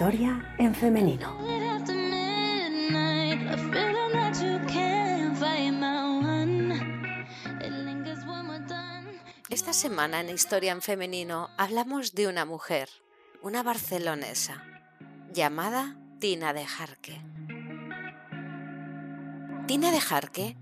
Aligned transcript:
Historia 0.00 0.54
en 0.58 0.74
femenino. 0.74 1.36
Esta 9.50 9.72
semana 9.74 10.20
en 10.20 10.30
Historia 10.30 10.72
en 10.72 10.80
femenino 10.80 11.50
hablamos 11.58 12.14
de 12.14 12.28
una 12.28 12.44
mujer, 12.46 12.88
una 13.42 13.62
barcelonesa, 13.62 14.64
llamada 15.32 15.99
Tina 16.20 16.52
de 16.52 16.66
Jarque. 16.66 17.18
Tina 19.66 19.90
de 19.90 20.00
Jarque 20.02 20.54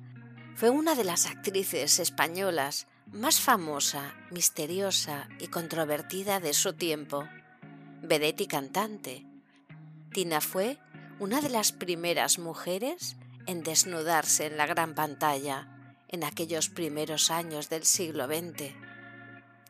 fue 0.55 0.70
una 0.70 0.95
de 0.95 1.03
las 1.03 1.27
actrices 1.27 1.98
españolas 1.98 2.87
más 3.11 3.41
famosa, 3.41 4.15
misteriosa 4.31 5.28
y 5.41 5.48
controvertida 5.48 6.39
de 6.39 6.53
su 6.53 6.75
tiempo. 6.75 7.28
Vedette 8.03 8.42
y 8.42 8.47
cantante, 8.47 9.27
Tina 10.12 10.41
fue 10.41 10.78
una 11.19 11.41
de 11.41 11.48
las 11.48 11.72
primeras 11.72 12.39
mujeres 12.39 13.17
en 13.47 13.65
desnudarse 13.65 14.47
en 14.47 14.59
la 14.59 14.67
gran 14.67 14.95
pantalla 14.95 15.67
en 16.06 16.22
aquellos 16.22 16.69
primeros 16.69 17.33
años 17.33 17.69
del 17.69 17.83
siglo 17.83 18.28
XX. 18.28 18.75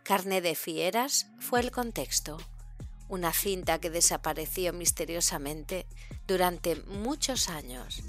Carne 0.02 0.42
de 0.42 0.54
Fieras 0.54 1.28
fue 1.38 1.60
el 1.60 1.70
contexto, 1.70 2.36
una 3.08 3.32
cinta 3.32 3.78
que 3.78 3.90
desapareció 3.90 4.72
misteriosamente 4.72 5.86
durante 6.26 6.76
muchos 6.76 7.48
años. 7.48 8.02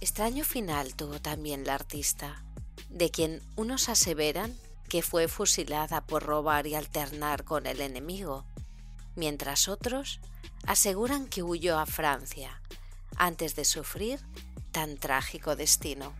Extraño 0.00 0.44
final 0.44 0.94
tuvo 0.94 1.20
también 1.20 1.64
la 1.64 1.74
artista, 1.74 2.42
de 2.88 3.10
quien 3.10 3.40
unos 3.56 3.88
aseveran 3.88 4.54
que 4.88 5.02
fue 5.02 5.28
fusilada 5.28 6.00
por 6.02 6.22
robar 6.24 6.66
y 6.66 6.74
alternar 6.74 7.44
con 7.44 7.66
el 7.66 7.80
enemigo, 7.80 8.44
mientras 9.16 9.68
otros 9.68 10.20
aseguran 10.66 11.26
que 11.26 11.42
huyó 11.42 11.78
a 11.78 11.86
Francia 11.86 12.60
antes 13.16 13.56
de 13.56 13.64
sufrir 13.64 14.20
tan 14.72 14.96
trágico 14.96 15.56
destino. 15.56 16.12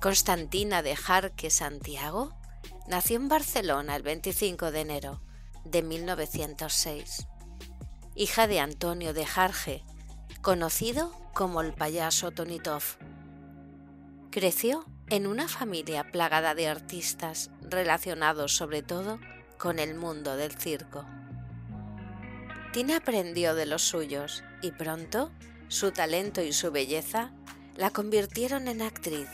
Constantina 0.00 0.82
de 0.82 0.96
Jarque 0.96 1.48
Santiago 1.48 2.34
nació 2.86 3.16
en 3.16 3.28
Barcelona 3.28 3.96
el 3.96 4.02
25 4.02 4.70
de 4.70 4.80
enero 4.80 5.20
de 5.64 5.82
1906, 5.82 7.26
hija 8.14 8.46
de 8.46 8.60
Antonio 8.60 9.14
de 9.14 9.24
Jarge, 9.24 9.84
conocido 10.42 11.12
como 11.32 11.62
el 11.62 11.72
payaso 11.72 12.30
Tonitov. 12.30 12.82
Creció 14.30 14.84
en 15.08 15.26
una 15.26 15.48
familia 15.48 16.10
plagada 16.10 16.54
de 16.54 16.68
artistas 16.68 17.50
relacionados 17.62 18.54
sobre 18.54 18.82
todo 18.82 19.18
con 19.58 19.78
el 19.78 19.94
mundo 19.94 20.36
del 20.36 20.52
circo. 20.52 21.06
Tina 22.72 22.96
aprendió 22.96 23.54
de 23.54 23.66
los 23.66 23.82
suyos 23.82 24.42
y 24.60 24.72
pronto 24.72 25.30
su 25.68 25.92
talento 25.92 26.42
y 26.42 26.52
su 26.52 26.70
belleza 26.70 27.32
la 27.76 27.90
convirtieron 27.90 28.68
en 28.68 28.82
actriz, 28.82 29.28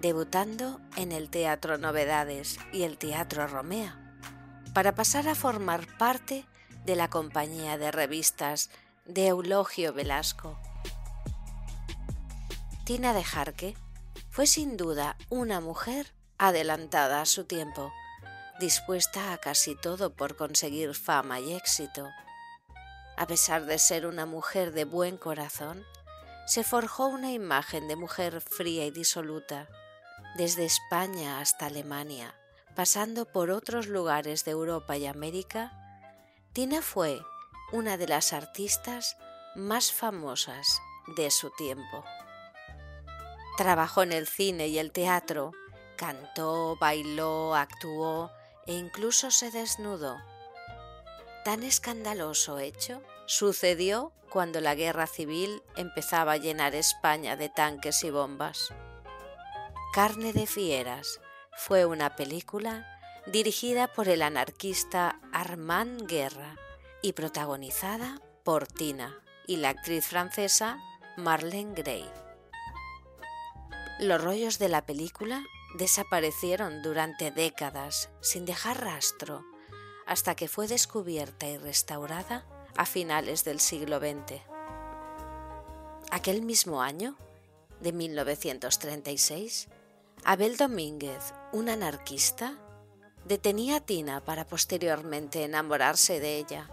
debutando 0.00 0.80
en 0.96 1.12
el 1.12 1.30
Teatro 1.30 1.78
Novedades 1.78 2.58
y 2.72 2.82
el 2.82 2.98
Teatro 2.98 3.46
Romea, 3.46 3.98
para 4.74 4.94
pasar 4.94 5.28
a 5.28 5.34
formar 5.34 5.86
parte 5.98 6.44
de 6.84 6.96
la 6.96 7.08
compañía 7.08 7.78
de 7.78 7.90
revistas 7.90 8.70
de 9.04 9.28
Eulogio 9.28 9.92
Velasco. 9.92 10.58
Tina 12.84 13.12
de 13.12 13.24
Jarque 13.24 13.76
fue 14.30 14.46
sin 14.46 14.76
duda 14.76 15.16
una 15.28 15.60
mujer 15.60 16.12
adelantada 16.38 17.20
a 17.20 17.26
su 17.26 17.44
tiempo 17.44 17.92
dispuesta 18.58 19.32
a 19.32 19.38
casi 19.38 19.76
todo 19.76 20.10
por 20.10 20.36
conseguir 20.36 20.94
fama 20.94 21.38
y 21.40 21.54
éxito. 21.54 22.08
A 23.16 23.26
pesar 23.26 23.66
de 23.66 23.78
ser 23.78 24.06
una 24.06 24.26
mujer 24.26 24.72
de 24.72 24.84
buen 24.84 25.16
corazón, 25.16 25.84
se 26.46 26.64
forjó 26.64 27.06
una 27.06 27.32
imagen 27.32 27.88
de 27.88 27.96
mujer 27.96 28.40
fría 28.40 28.84
y 28.84 28.90
disoluta, 28.90 29.68
desde 30.36 30.64
España 30.64 31.40
hasta 31.40 31.66
Alemania, 31.66 32.34
pasando 32.74 33.26
por 33.26 33.50
otros 33.50 33.86
lugares 33.86 34.44
de 34.44 34.52
Europa 34.52 34.96
y 34.96 35.06
América, 35.06 35.72
Tina 36.52 36.82
fue 36.82 37.20
una 37.72 37.96
de 37.96 38.08
las 38.08 38.32
artistas 38.32 39.16
más 39.54 39.92
famosas 39.92 40.80
de 41.16 41.30
su 41.30 41.50
tiempo. 41.50 42.04
Trabajó 43.56 44.02
en 44.02 44.12
el 44.12 44.26
cine 44.28 44.68
y 44.68 44.78
el 44.78 44.92
teatro, 44.92 45.52
cantó, 45.96 46.76
bailó, 46.80 47.54
actuó, 47.54 48.30
e 48.66 48.74
incluso 48.74 49.30
se 49.30 49.50
desnudó. 49.50 50.16
Tan 51.44 51.62
escandaloso 51.62 52.58
hecho 52.58 53.02
sucedió 53.26 54.12
cuando 54.30 54.60
la 54.60 54.74
guerra 54.74 55.06
civil 55.06 55.62
empezaba 55.76 56.32
a 56.32 56.36
llenar 56.36 56.74
España 56.74 57.36
de 57.36 57.48
tanques 57.48 58.04
y 58.04 58.10
bombas. 58.10 58.72
Carne 59.92 60.34
de 60.34 60.46
Fieras 60.46 61.18
fue 61.56 61.86
una 61.86 62.14
película 62.14 62.86
dirigida 63.26 63.88
por 63.88 64.08
el 64.08 64.20
anarquista 64.20 65.18
Armand 65.32 66.06
Guerra 66.06 66.56
y 67.00 67.14
protagonizada 67.14 68.20
por 68.44 68.66
Tina 68.66 69.18
y 69.46 69.56
la 69.56 69.70
actriz 69.70 70.06
francesa 70.06 70.78
Marlene 71.16 71.72
Gray. 71.74 72.08
Los 73.98 74.22
rollos 74.22 74.58
de 74.58 74.68
la 74.68 74.84
película 74.84 75.42
desaparecieron 75.78 76.82
durante 76.82 77.30
décadas 77.30 78.10
sin 78.20 78.44
dejar 78.44 78.84
rastro 78.84 79.42
hasta 80.06 80.34
que 80.34 80.48
fue 80.48 80.68
descubierta 80.68 81.46
y 81.48 81.56
restaurada 81.56 82.46
a 82.76 82.84
finales 82.84 83.42
del 83.42 83.58
siglo 83.58 83.98
XX. 83.98 84.42
Aquel 86.10 86.42
mismo 86.42 86.82
año, 86.82 87.16
de 87.80 87.92
1936, 87.92 89.68
Abel 90.24 90.56
Domínguez, 90.56 91.32
un 91.52 91.68
anarquista, 91.68 92.58
detenía 93.24 93.76
a 93.76 93.80
Tina 93.80 94.24
para 94.24 94.46
posteriormente 94.46 95.44
enamorarse 95.44 96.20
de 96.20 96.36
ella. 96.36 96.68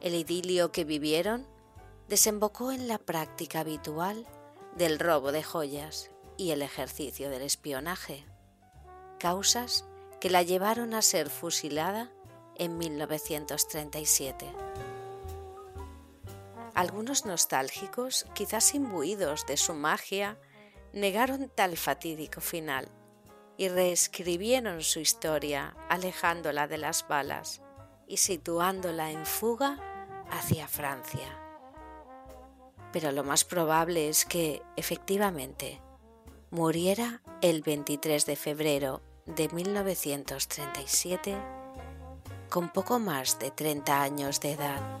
El 0.00 0.14
idilio 0.14 0.72
que 0.72 0.84
vivieron 0.84 1.46
desembocó 2.08 2.72
en 2.72 2.88
la 2.88 2.98
práctica 2.98 3.60
habitual 3.60 4.26
del 4.76 4.98
robo 4.98 5.32
de 5.32 5.42
joyas 5.42 6.10
y 6.36 6.50
el 6.50 6.62
ejercicio 6.62 7.30
del 7.30 7.42
espionaje, 7.42 8.26
causas 9.18 9.84
que 10.20 10.30
la 10.30 10.42
llevaron 10.42 10.94
a 10.94 11.02
ser 11.02 11.30
fusilada 11.30 12.10
en 12.56 12.76
1937. 12.76 14.46
Algunos 16.74 17.24
nostálgicos, 17.24 18.26
quizás 18.34 18.74
imbuidos 18.74 19.46
de 19.46 19.56
su 19.56 19.72
magia, 19.72 20.38
negaron 20.92 21.50
tal 21.54 21.76
fatídico 21.76 22.40
final 22.40 22.88
y 23.56 23.68
reescribieron 23.68 24.82
su 24.82 25.00
historia 25.00 25.76
alejándola 25.88 26.66
de 26.68 26.78
las 26.78 27.06
balas 27.08 27.62
y 28.06 28.18
situándola 28.18 29.10
en 29.10 29.24
fuga 29.26 29.78
hacia 30.30 30.68
Francia. 30.68 31.38
Pero 32.92 33.12
lo 33.12 33.24
más 33.24 33.44
probable 33.44 34.08
es 34.08 34.24
que, 34.24 34.62
efectivamente, 34.76 35.80
muriera 36.50 37.22
el 37.42 37.62
23 37.62 38.24
de 38.26 38.36
febrero 38.36 39.02
de 39.26 39.48
1937 39.48 41.36
con 42.48 42.70
poco 42.70 42.98
más 42.98 43.38
de 43.38 43.50
30 43.50 44.02
años 44.02 44.40
de 44.40 44.52
edad. 44.52 45.00